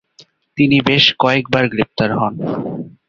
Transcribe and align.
তিনি 0.57 0.77
বেশ 0.81 1.05
কয়েকবার 1.19 1.63
গ্রেফতার 1.67 2.11
হন। 2.17 2.33